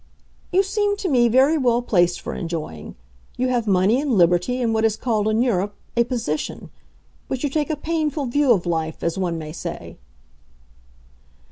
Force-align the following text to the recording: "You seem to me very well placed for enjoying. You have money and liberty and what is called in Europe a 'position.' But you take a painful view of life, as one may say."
"You 0.51 0.63
seem 0.63 0.97
to 0.97 1.07
me 1.07 1.27
very 1.27 1.59
well 1.59 1.83
placed 1.83 2.21
for 2.21 2.33
enjoying. 2.33 2.95
You 3.37 3.49
have 3.49 3.67
money 3.67 4.01
and 4.01 4.11
liberty 4.17 4.59
and 4.59 4.73
what 4.73 4.83
is 4.83 4.97
called 4.97 5.27
in 5.27 5.43
Europe 5.43 5.75
a 5.95 6.03
'position.' 6.03 6.71
But 7.27 7.43
you 7.43 7.51
take 7.51 7.69
a 7.69 7.75
painful 7.75 8.25
view 8.25 8.51
of 8.51 8.65
life, 8.65 9.03
as 9.03 9.19
one 9.19 9.37
may 9.37 9.51
say." 9.51 9.99